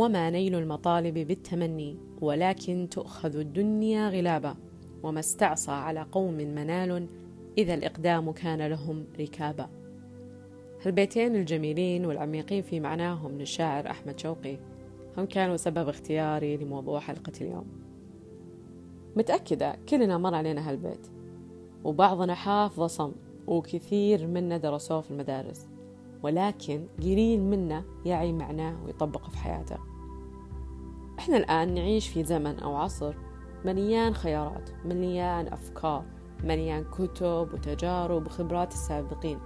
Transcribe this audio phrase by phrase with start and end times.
[0.00, 4.54] وما نيل المطالب بالتمني ولكن تؤخذ الدنيا غلابا
[5.02, 7.06] وما استعصى على قوم منال
[7.58, 9.68] إذا الإقدام كان لهم ركابا
[10.84, 14.56] هالبيتين الجميلين والعميقين في معناهم للشاعر أحمد شوقي
[15.18, 17.66] هم كانوا سبب اختياري لموضوع حلقة اليوم.
[19.16, 21.06] متأكدة كلنا مر علينا هالبيت
[21.84, 23.12] وبعضنا حافظ صم
[23.46, 25.68] وكثير منا درسوه في المدارس.
[26.22, 29.76] ولكن قليل منا يعي معناه ويطبقه في حياته.
[31.18, 33.14] إحنا الآن نعيش في زمن أو عصر
[33.64, 36.04] مليان خيارات مليان أفكار
[36.44, 39.38] مليان كتب وتجارب وخبرات السابقين.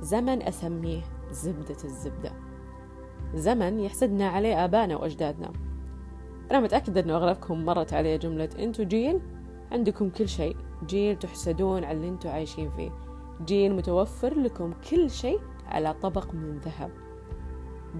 [0.00, 2.32] زمن أسميه زبدة الزبدة.
[3.34, 5.52] زمن يحسدنا عليه آبائنا وأجدادنا.
[6.50, 9.20] أنا متأكدة أنه أغلبكم مرت عليه جملة أنتو جيل؟
[9.72, 10.56] عندكم كل شيء.
[10.86, 12.90] جيل تحسدون على اللي أنتو عايشين فيه.
[13.44, 15.40] جيل متوفر لكم كل شيء
[15.74, 16.90] على طبق من ذهب.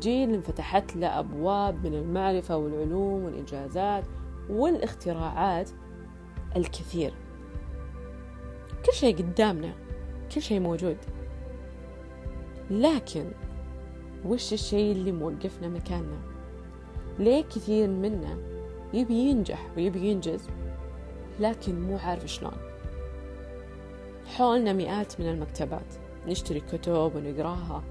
[0.00, 4.04] جيل انفتحت له أبواب من المعرفة والعلوم والإنجازات
[4.50, 5.70] والاختراعات
[6.56, 7.14] الكثير.
[8.86, 9.72] كل شيء قدامنا
[10.34, 10.96] كل شيء موجود.
[12.70, 13.24] لكن
[14.24, 16.18] وش الشيء اللي موقفنا مكاننا؟
[17.18, 18.38] ليه كثير منا
[18.94, 20.48] يبي ينجح ويبي ينجز
[21.40, 22.56] لكن مو عارف شلون؟
[24.26, 26.03] حولنا مئات من المكتبات.
[26.26, 27.82] نشتري كتب ونقراها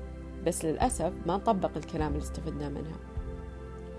[0.45, 2.99] بس للأسف ما نطبق الكلام اللي استفدنا منها.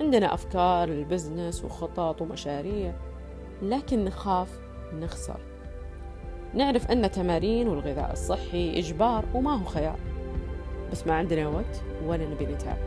[0.01, 2.95] عندنا أفكار للبزنس وخطط ومشاريع
[3.63, 4.59] لكن نخاف
[4.93, 5.41] نخسر.
[6.55, 9.99] نعرف أن التمارين والغذاء الصحي إجبار وما هو خيار
[10.93, 12.79] بس ما عندنا وقت ولا نبي نتعب.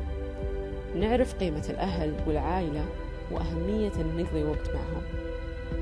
[0.96, 2.86] نعرف قيمة الأهل والعائلة
[3.32, 5.04] وأهمية أن نقضي وقت معهم.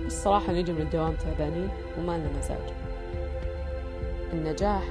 [0.06, 2.74] الصراحة نجي من الدوام تعبانين وما لنا مزاج.
[4.34, 4.84] النجاح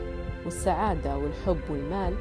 [0.44, 2.14] والسعادة والحب والمال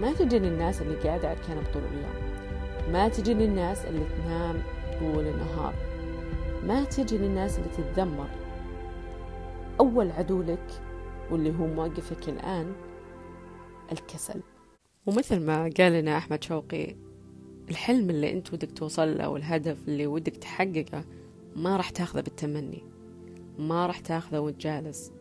[0.00, 2.36] ما تجي للناس اللي قاعدة على الكنب طول اليوم.
[2.92, 4.62] ما تجي للناس اللي تنام
[5.00, 5.74] طول النهار.
[6.66, 8.28] ما تجي للناس اللي تتذمر.
[9.80, 10.82] أول عدو لك
[11.30, 12.72] واللي هو موقفك الآن
[13.92, 14.40] الكسل.
[15.06, 16.96] ومثل ما قال لنا أحمد شوقي
[17.70, 21.04] الحلم اللي أنت ودك توصل له والهدف اللي ودك تحققه
[21.56, 22.82] ما راح تاخذه بالتمني.
[23.58, 25.12] ما راح تاخذه وانت جالس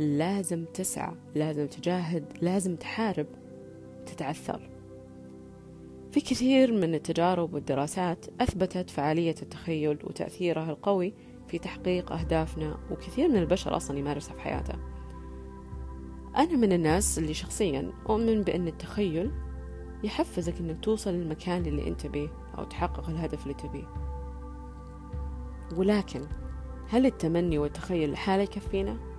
[0.00, 3.26] لازم تسعى لازم تجاهد لازم تحارب
[4.06, 4.70] تتعثر.
[6.12, 11.14] في كثير من التجارب والدراسات أثبتت فعالية التخيل وتأثيره القوي
[11.48, 14.74] في تحقيق أهدافنا وكثير من البشر أصلا يمارسها في حياته.
[16.36, 19.30] أنا من الناس اللي شخصيا أؤمن بأن التخيل
[20.04, 22.28] يحفزك أنك توصل للمكان اللي أنت بيه
[22.58, 23.86] أو تحقق الهدف اللي تبيه.
[25.76, 26.20] ولكن
[26.88, 29.09] هل التمني والتخيل لحاله يكفينا؟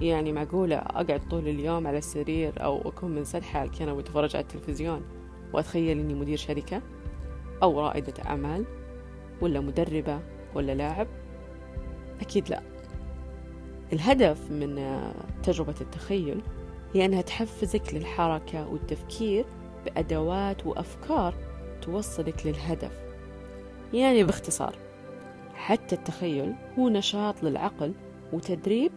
[0.00, 4.42] يعني معقولة أقعد طول اليوم على السرير أو أكون من سطح على الكنبة وأتفرج على
[4.42, 5.02] التلفزيون؟
[5.52, 6.82] وأتخيل إني مدير شركة؟
[7.62, 8.64] أو رائدة أعمال؟
[9.40, 10.20] ولا مدربة؟
[10.54, 11.06] ولا لاعب؟
[12.20, 12.62] أكيد لا.
[13.92, 14.98] الهدف من
[15.42, 16.40] تجربة التخيل
[16.94, 19.44] هي أنها تحفزك للحركة والتفكير
[19.84, 21.34] بأدوات وأفكار
[21.82, 22.92] توصلك للهدف.
[23.92, 24.76] يعني باختصار
[25.54, 27.92] حتى التخيل هو نشاط للعقل
[28.32, 28.92] وتدريب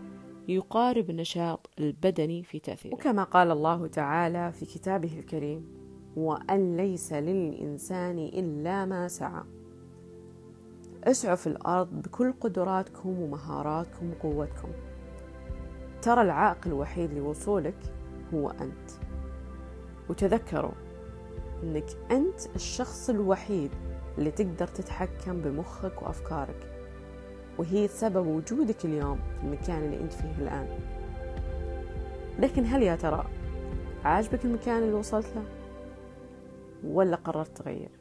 [0.49, 2.93] يقارب النشاط البدني في تأثيره.
[2.93, 5.67] وكما قال الله تعالى في كتابه الكريم
[6.15, 9.43] وأن ليس للإنسان إلا ما سعى.
[11.03, 14.69] اسعوا في الأرض بكل قدراتكم ومهاراتكم وقوتكم.
[16.01, 17.93] ترى العائق الوحيد لوصولك
[18.33, 18.91] هو أنت.
[20.09, 20.71] وتذكروا
[21.63, 23.71] أنك أنت الشخص الوحيد
[24.17, 26.78] اللي تقدر تتحكم بمخك وأفكارك.
[27.59, 30.67] وهي سبب وجودك اليوم في المكان اللي أنت فيه الآن.
[32.39, 33.25] لكن هل يا ترى
[34.05, 35.43] عاجبك المكان اللي وصلت له؟
[36.83, 37.98] ولا قررت تغير؟